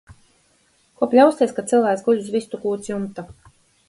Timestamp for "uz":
2.23-2.31